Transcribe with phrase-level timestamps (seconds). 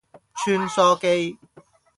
[0.33, 1.37] 穿梭機